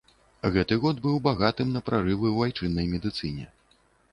Гэты 0.53 0.77
год 0.85 1.01
быў 1.03 1.19
багатым 1.27 1.67
на 1.75 1.81
прарывы 1.91 2.27
ў 2.33 2.37
айчыннай 2.51 2.91
медыцыне. 2.95 3.45